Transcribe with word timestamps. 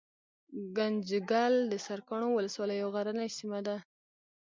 ګنجګل 0.75 1.53
دسرکاڼو 1.73 2.27
ولسوالۍ 2.37 2.77
يو 2.81 2.89
غرنۍ 2.95 3.29
سيمه 3.37 3.59
ده 3.67 3.75